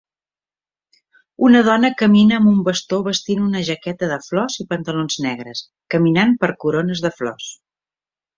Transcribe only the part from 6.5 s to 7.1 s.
corones